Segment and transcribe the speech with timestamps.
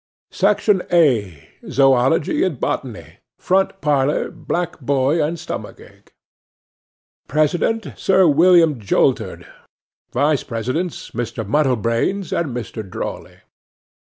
[0.31, 3.19] 'SECTION A.—ZOOLOGY AND BOTANY.
[3.37, 6.09] FRONT PARLOUR, BLACK BOY AND STOMACH ACHE.
[7.27, 9.45] President—Sir William Joltered.
[10.11, 11.45] Vice Presidents—Mr.
[11.47, 12.81] Muddlebranes and Mr.
[12.81, 13.41] Drawley.